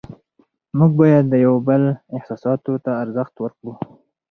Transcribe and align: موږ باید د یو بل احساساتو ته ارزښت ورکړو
موږ 0.77 0.91
باید 1.01 1.25
د 1.29 1.33
یو 1.45 1.55
بل 1.67 1.83
احساساتو 2.17 2.73
ته 2.83 2.91
ارزښت 3.03 3.35
ورکړو 3.39 3.73